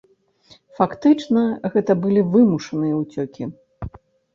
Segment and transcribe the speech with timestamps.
[0.79, 1.43] Фактычна
[1.77, 3.43] гэта былі вымушаныя ўцёкі.